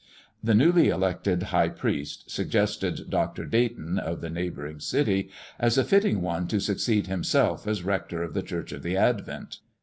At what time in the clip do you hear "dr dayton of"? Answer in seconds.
3.11-4.19